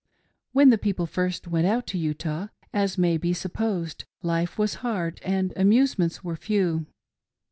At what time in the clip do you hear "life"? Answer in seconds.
4.23-4.57